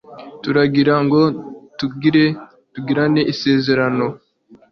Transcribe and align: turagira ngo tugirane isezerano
turagira 0.43 0.95
ngo 1.03 1.21
tugirane 1.79 3.21
isezerano 3.33 4.05